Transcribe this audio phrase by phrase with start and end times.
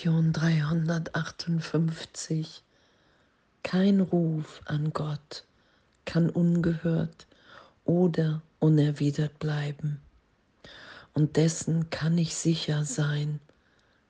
[0.00, 2.64] Lektion 358.
[3.62, 5.44] Kein Ruf an Gott
[6.06, 7.26] kann ungehört
[7.84, 10.00] oder unerwidert bleiben.
[11.12, 13.40] Und dessen kann ich sicher sein.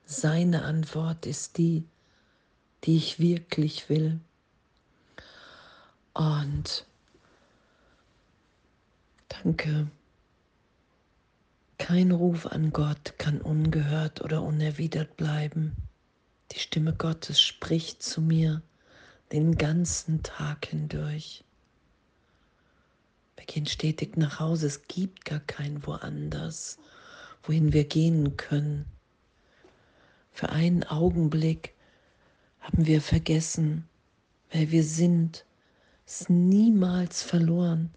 [0.05, 1.83] Seine Antwort ist die,
[2.85, 4.21] die ich wirklich will.
[6.15, 6.87] Und
[9.29, 9.91] danke.
[11.91, 15.75] Kein Ruf an Gott kann ungehört oder unerwidert bleiben.
[16.53, 18.63] Die Stimme Gottes spricht zu mir
[19.33, 21.43] den ganzen Tag hindurch.
[23.35, 26.79] Wir gehen stetig nach Hause, es gibt gar kein woanders,
[27.43, 28.85] wohin wir gehen können.
[30.31, 31.75] Für einen Augenblick
[32.61, 33.89] haben wir vergessen,
[34.53, 35.45] wer wir sind,
[36.07, 37.93] es niemals verloren.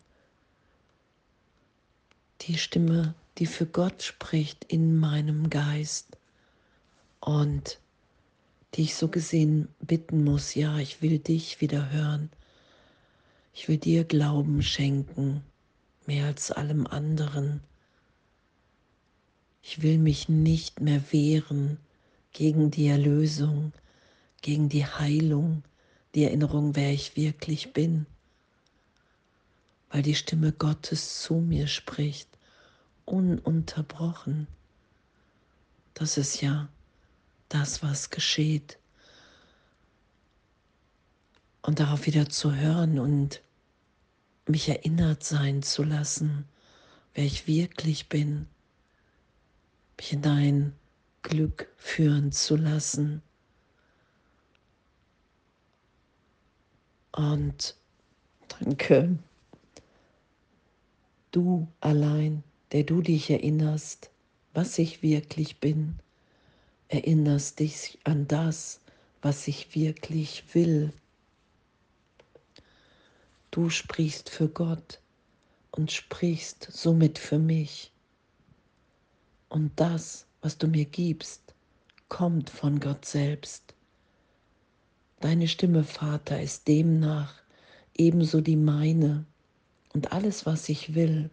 [2.41, 6.17] Die Stimme die für Gott spricht in meinem Geist
[7.19, 7.79] und
[8.75, 12.29] die ich so gesehen bitten muss, ja, ich will dich wieder hören.
[13.53, 15.43] Ich will dir Glauben schenken,
[16.05, 17.61] mehr als allem anderen.
[19.61, 21.77] Ich will mich nicht mehr wehren
[22.33, 23.73] gegen die Erlösung,
[24.41, 25.63] gegen die Heilung,
[26.15, 28.05] die Erinnerung, wer ich wirklich bin,
[29.89, 32.32] weil die Stimme Gottes zu mir spricht
[33.05, 34.47] ununterbrochen.
[35.93, 36.67] Das ist ja
[37.49, 38.77] das, was geschieht.
[41.61, 43.41] Und darauf wieder zu hören und
[44.47, 46.45] mich erinnert sein zu lassen,
[47.13, 48.47] wer ich wirklich bin,
[49.97, 50.73] mich in dein
[51.21, 53.21] Glück führen zu lassen.
[57.13, 57.75] Und
[58.59, 59.17] danke,
[61.31, 62.43] du allein
[62.73, 64.09] der du dich erinnerst,
[64.53, 65.99] was ich wirklich bin,
[66.87, 68.79] erinnerst dich an das,
[69.21, 70.91] was ich wirklich will.
[73.51, 74.99] Du sprichst für Gott
[75.71, 77.91] und sprichst somit für mich.
[79.49, 81.53] Und das, was du mir gibst,
[82.09, 83.75] kommt von Gott selbst.
[85.19, 87.35] Deine Stimme, Vater, ist demnach
[87.95, 89.25] ebenso die meine
[89.93, 91.29] und alles, was ich will,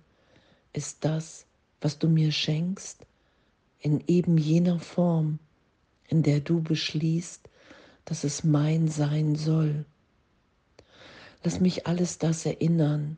[0.72, 1.46] ist das,
[1.80, 3.06] was du mir schenkst,
[3.80, 5.38] in eben jener Form,
[6.08, 7.48] in der du beschließt,
[8.04, 9.84] dass es mein sein soll.
[11.42, 13.16] Lass mich alles das erinnern,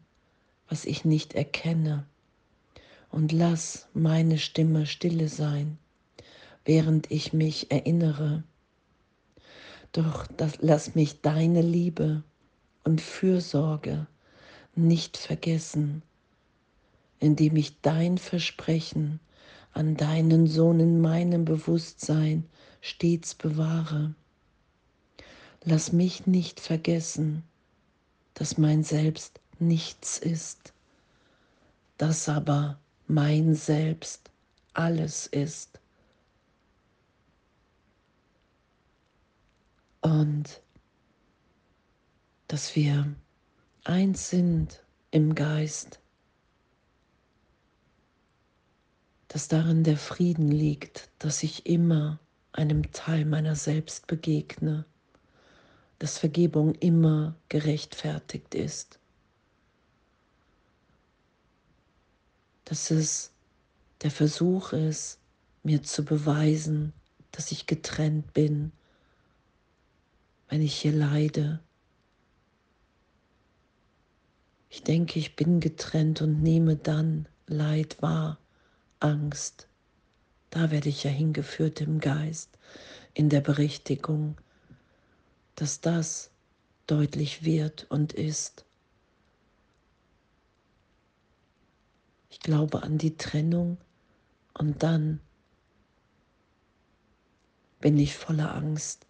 [0.69, 2.07] was ich nicht erkenne,
[3.11, 5.79] und lass meine Stimme stille sein,
[6.65, 8.45] während ich mich erinnere.
[9.93, 12.23] Doch das, lass mich deine Liebe
[12.85, 14.07] und Fürsorge
[14.75, 16.03] nicht vergessen
[17.23, 19.21] indem ich dein Versprechen
[19.73, 22.49] an deinen Sohn in meinem Bewusstsein
[22.81, 24.15] stets bewahre.
[25.63, 27.45] Lass mich nicht vergessen,
[28.35, 30.73] dass mein Selbst nichts ist,
[31.97, 34.29] dass aber mein Selbst
[34.73, 35.79] alles ist.
[40.01, 40.61] Und
[42.49, 43.15] dass wir
[43.85, 44.83] eins sind
[45.13, 46.02] im Geist
[49.33, 52.19] dass darin der Frieden liegt, dass ich immer
[52.53, 54.85] einem Teil meiner selbst begegne,
[55.99, 58.99] dass Vergebung immer gerechtfertigt ist,
[62.67, 63.33] dass es
[64.03, 65.19] der Versuch ist,
[65.63, 66.93] mir zu beweisen,
[67.31, 68.71] dass ich getrennt bin,
[70.51, 71.61] wenn ich hier leide.
[74.69, 78.37] Ich denke, ich bin getrennt und nehme dann Leid wahr
[79.03, 79.69] Angst.
[80.51, 82.59] Da werde ich ja hingeführt im Geist,
[83.15, 84.37] in der Berichtigung,
[85.55, 86.31] dass das
[86.87, 88.65] deutlich wird und ist.
[92.31, 93.79] Ich glaube an die Trennung
[94.55, 95.21] und dann
[97.81, 99.07] bin ich voller Angst,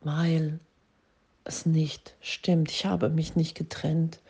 [0.00, 0.60] weil
[1.44, 2.70] es nicht stimmt.
[2.70, 4.20] Ich habe mich nicht getrennt.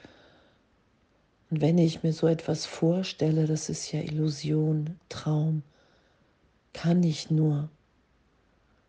[1.51, 5.63] Und wenn ich mir so etwas vorstelle, das ist ja Illusion, Traum,
[6.73, 7.69] kann ich nur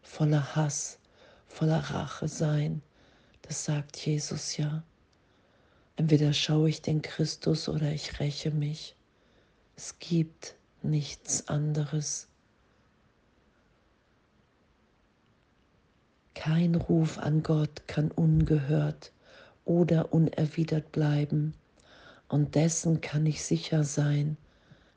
[0.03, 0.99] voller Hass,
[1.47, 2.83] voller Rache sein.
[3.41, 4.83] Das sagt Jesus ja.
[5.95, 8.95] Entweder schaue ich den Christus oder ich räche mich.
[9.75, 12.27] Es gibt nichts anderes.
[16.35, 19.11] Kein Ruf an Gott kann ungehört
[19.65, 21.55] oder unerwidert bleiben.
[22.31, 24.37] Und dessen kann ich sicher sein,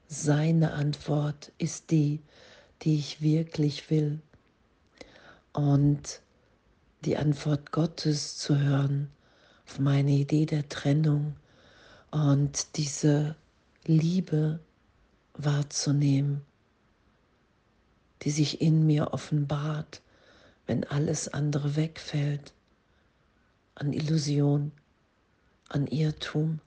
[0.06, 2.20] seine Antwort ist die,
[2.82, 4.20] die ich wirklich will.
[5.54, 6.20] und
[7.04, 9.10] die Antwort Gottes zu hören
[9.66, 11.36] auf meine Idee der Trennung
[12.10, 13.36] und diese
[13.86, 14.60] Liebe
[15.34, 16.42] wahrzunehmen,
[18.22, 20.02] die sich in mir offenbart,
[20.66, 22.52] wenn alles andere wegfällt,
[23.75, 24.72] an Illusion,
[25.69, 26.60] an Irrtum.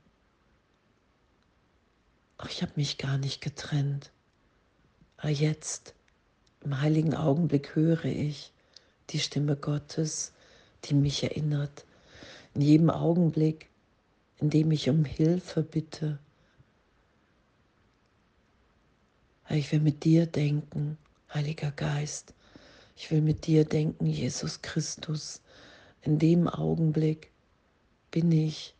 [2.37, 4.11] Ach, ich habe mich gar nicht getrennt.
[5.17, 5.95] Aber jetzt,
[6.63, 8.51] im heiligen Augenblick, höre ich
[9.09, 10.33] die Stimme Gottes,
[10.85, 11.85] die mich erinnert.
[12.53, 13.69] In jedem Augenblick,
[14.37, 16.19] in dem ich um Hilfe bitte.
[19.49, 20.97] Ich will mit dir denken,
[21.33, 22.33] Heiliger Geist.
[22.95, 25.41] Ich will mit dir denken, Jesus Christus.
[26.01, 27.31] In dem Augenblick
[28.11, 28.75] bin ich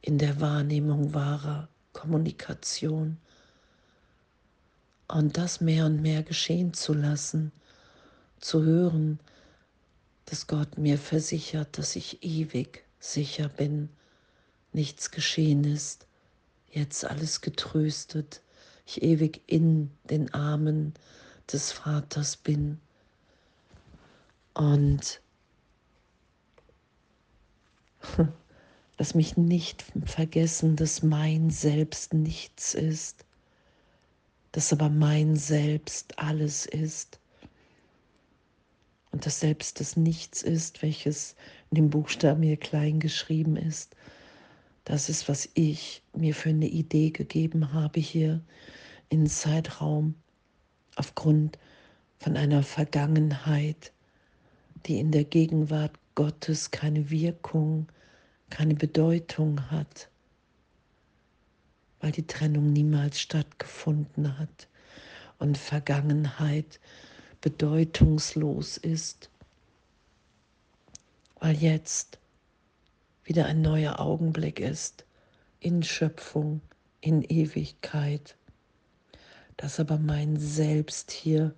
[0.00, 3.16] in der Wahrnehmung wahrer Kommunikation.
[5.08, 7.52] Und das mehr und mehr geschehen zu lassen,
[8.40, 9.18] zu hören,
[10.26, 13.88] dass Gott mir versichert, dass ich ewig sicher bin,
[14.72, 16.06] nichts geschehen ist,
[16.70, 18.42] jetzt alles getröstet,
[18.86, 20.92] ich ewig in den Armen
[21.50, 22.80] des Vaters bin.
[24.54, 25.20] Und
[28.98, 33.24] lass mich nicht vergessen, dass mein Selbst nichts ist,
[34.52, 37.18] dass aber mein Selbst alles ist.
[39.10, 41.36] Und dass selbst das Nichts ist, welches
[41.70, 43.94] in dem Buchstaben hier klein geschrieben ist.
[44.84, 48.42] Das ist, was ich mir für eine Idee gegeben habe hier
[49.08, 50.14] in Zeitraum
[50.96, 51.58] aufgrund
[52.18, 53.92] von einer Vergangenheit,
[54.86, 57.86] die in der Gegenwart Gottes keine Wirkung,
[58.50, 60.08] keine Bedeutung hat,
[62.00, 64.68] weil die Trennung niemals stattgefunden hat
[65.38, 66.80] und Vergangenheit
[67.40, 69.30] bedeutungslos ist,
[71.40, 72.18] weil jetzt
[73.24, 75.04] wieder ein neuer Augenblick ist
[75.60, 76.60] in Schöpfung,
[77.00, 78.36] in Ewigkeit.
[79.56, 81.54] Dass aber mein Selbst hier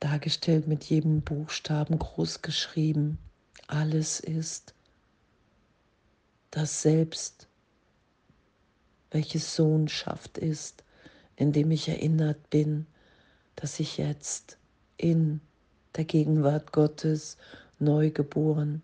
[0.00, 3.18] dargestellt mit jedem Buchstaben groß geschrieben,
[3.68, 4.74] alles ist
[6.52, 7.48] das Selbst,
[9.10, 10.84] welches Sohnschaft ist,
[11.34, 12.86] in dem ich erinnert bin,
[13.56, 14.58] dass ich jetzt
[14.96, 15.40] in
[15.96, 17.38] der Gegenwart Gottes
[17.78, 18.82] neu geboren,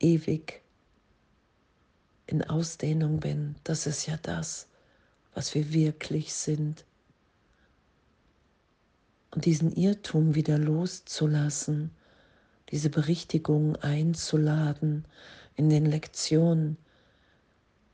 [0.00, 0.60] ewig
[2.26, 3.54] in Ausdehnung bin.
[3.64, 4.66] Das ist ja das,
[5.34, 6.84] was wir wirklich sind.
[9.30, 11.92] Und diesen Irrtum wieder loszulassen,
[12.70, 15.04] diese Berichtigung einzuladen
[15.56, 16.76] in den Lektionen,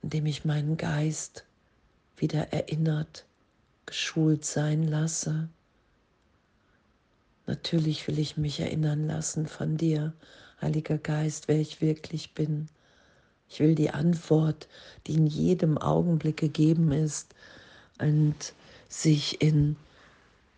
[0.02, 1.44] indem ich meinen Geist
[2.16, 3.24] wieder erinnert,
[3.86, 5.48] geschult sein lasse.
[7.46, 10.12] Natürlich will ich mich erinnern lassen von dir,
[10.60, 12.68] Heiliger Geist, wer ich wirklich bin.
[13.48, 14.68] Ich will die Antwort,
[15.06, 17.34] die in jedem Augenblick gegeben ist
[17.98, 18.54] und
[18.88, 19.76] sich in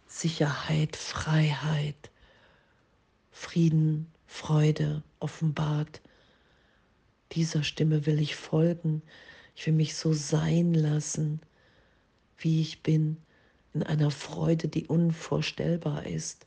[0.06, 2.10] Sicherheit, Freiheit,
[3.32, 6.00] Frieden, Freude offenbart.
[7.32, 9.02] Dieser Stimme will ich folgen.
[9.56, 11.40] Ich will mich so sein lassen,
[12.38, 13.16] wie ich bin,
[13.72, 16.46] in einer Freude, die unvorstellbar ist.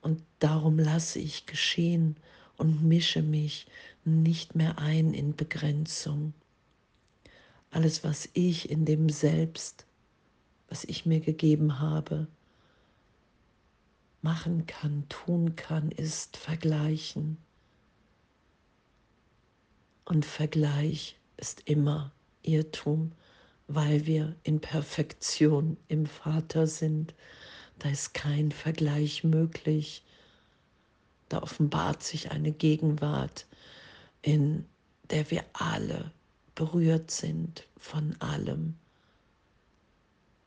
[0.00, 2.16] Und darum lasse ich geschehen
[2.56, 3.66] und mische mich
[4.04, 6.34] nicht mehr ein in Begrenzung.
[7.70, 9.86] Alles, was ich in dem Selbst,
[10.68, 12.26] was ich mir gegeben habe,
[14.22, 17.36] machen kann, tun kann, ist vergleichen.
[20.04, 23.12] Und Vergleich ist immer Irrtum,
[23.68, 27.14] weil wir in Perfektion im Vater sind.
[27.78, 30.04] Da ist kein Vergleich möglich.
[31.28, 33.46] Da offenbart sich eine Gegenwart,
[34.22, 34.66] in
[35.10, 36.12] der wir alle
[36.54, 38.74] berührt sind von allem,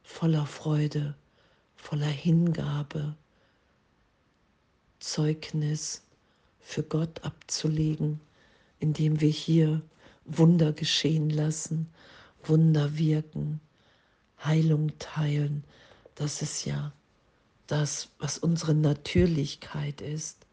[0.03, 1.15] voller Freude,
[1.75, 3.15] voller Hingabe,
[4.99, 6.03] Zeugnis
[6.59, 8.19] für Gott abzulegen,
[8.85, 9.81] indem wir hier
[10.25, 11.89] Wunder geschehen lassen,
[12.43, 13.59] Wunder wirken,
[14.43, 15.63] Heilung teilen.
[16.13, 16.93] Das ist ja
[17.65, 20.45] das, was unsere Natürlichkeit ist,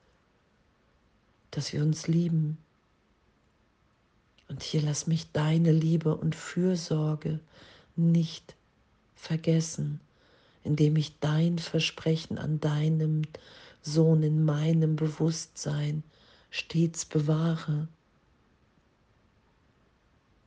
[1.50, 2.56] dass wir uns lieben,
[4.48, 7.38] und hier lass mich deine Liebe und Fürsorge
[7.96, 8.54] nicht
[9.14, 10.00] vergessen,
[10.64, 13.22] indem ich dein Versprechen an deinem
[13.82, 16.02] Sohn in meinem Bewusstsein
[16.50, 17.88] stets bewahre.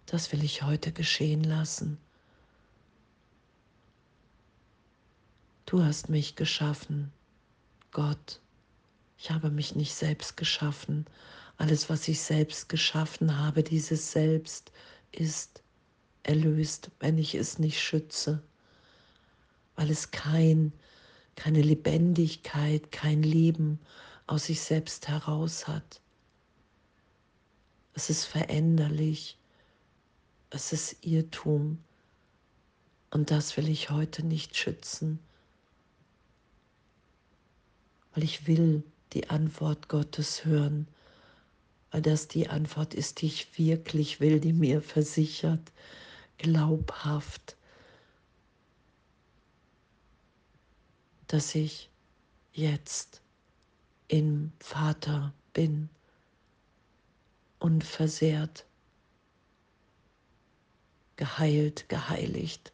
[0.07, 1.97] Das will ich heute geschehen lassen.
[5.65, 7.11] Du hast mich geschaffen,
[7.91, 8.39] Gott,
[9.17, 11.05] Ich habe mich nicht selbst geschaffen.
[11.57, 14.71] Alles, was ich selbst geschaffen habe, dieses Selbst
[15.11, 15.63] ist
[16.23, 18.43] erlöst, wenn ich es nicht schütze,
[19.75, 20.73] weil es kein,
[21.35, 23.79] keine Lebendigkeit, kein Leben
[24.27, 26.01] aus sich selbst heraus hat.
[27.93, 29.37] Es ist veränderlich,
[30.49, 31.83] es ist Irrtum
[33.11, 35.19] und das will ich heute nicht schützen,
[38.13, 38.83] weil ich will
[39.13, 40.87] die Antwort Gottes hören,
[41.91, 45.71] weil das die Antwort ist, die ich wirklich will, die mir versichert,
[46.37, 47.55] glaubhaft,
[51.27, 51.89] dass ich
[52.53, 53.21] jetzt
[54.07, 55.89] im Vater bin,
[57.59, 58.65] unversehrt,
[61.15, 62.71] geheilt, geheiligt.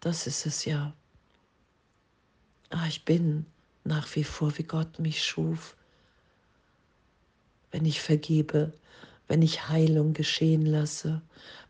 [0.00, 0.94] Das ist es ja.
[2.70, 3.46] Ah, ich bin
[3.84, 5.76] nach wie vor, wie Gott mich schuf.
[7.70, 8.72] Wenn ich vergebe,
[9.26, 11.22] wenn ich Heilung geschehen lasse,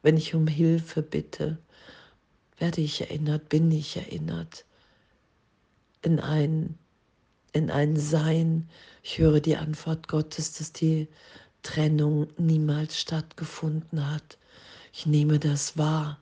[0.03, 1.59] wenn ich um Hilfe bitte,
[2.59, 4.65] werde ich erinnert, bin ich erinnert
[6.03, 6.79] in ein,
[7.53, 8.69] in ein Sein.
[9.03, 11.09] Ich höre die Antwort Gottes, dass die
[11.62, 14.38] Trennung niemals stattgefunden hat.
[14.93, 16.19] Ich nehme das wahr.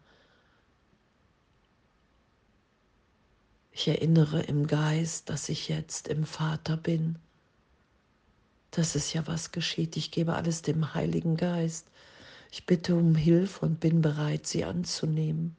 [3.73, 7.17] Ich erinnere im Geist, dass ich jetzt im Vater bin.
[8.71, 9.97] Das ist ja was geschieht.
[9.97, 11.87] Ich gebe alles dem Heiligen Geist.
[12.51, 15.57] Ich bitte um Hilfe und bin bereit, sie anzunehmen.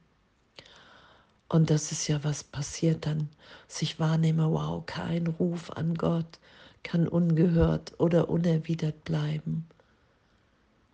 [1.48, 3.28] Und das ist ja was passiert dann,
[3.68, 6.38] dass ich wahrnehme, wow, kein Ruf an Gott
[6.82, 9.66] kann ungehört oder unerwidert bleiben.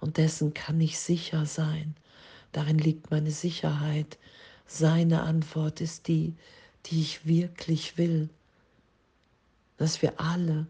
[0.00, 1.94] Und dessen kann ich sicher sein.
[2.52, 4.18] Darin liegt meine Sicherheit.
[4.66, 6.34] Seine Antwort ist die,
[6.86, 8.28] die ich wirklich will.
[9.76, 10.66] Dass wir alle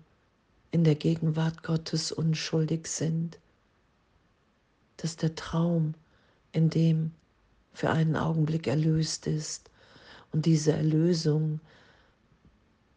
[0.71, 3.39] in der Gegenwart Gottes unschuldig sind
[4.97, 5.95] dass der Traum,
[6.53, 7.13] in dem
[7.73, 9.71] für einen Augenblick erlöst ist.
[10.33, 11.61] Und diese Erlösung,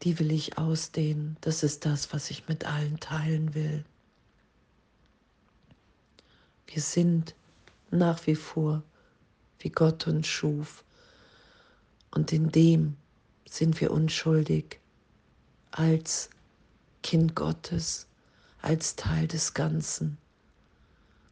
[0.04, 1.38] die will ich ausdehnen.
[1.42, 3.84] Das ist das, was ich mit allen teilen will.
[6.68, 7.36] Wir sind
[7.90, 8.84] nach wie vor,
[9.60, 10.84] wie Gott uns schuf.
[12.12, 12.98] Und in dem
[13.50, 14.80] sind wir unschuldig
[15.72, 16.30] als
[17.04, 18.08] Kind Gottes,
[18.62, 20.18] als Teil des Ganzen.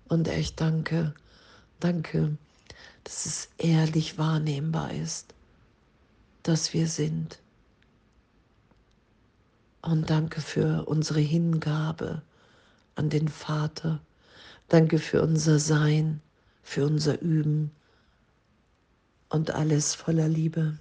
[0.07, 1.13] Und echt danke,
[1.79, 2.37] danke,
[3.03, 5.33] dass es ehrlich wahrnehmbar ist,
[6.43, 7.39] dass wir sind.
[9.85, 12.23] Und danke für unsere Hingabe
[12.95, 14.01] an den Vater.
[14.67, 16.21] Danke für unser Sein,
[16.63, 17.69] für unser Üben
[19.29, 20.79] und alles voller Liebe.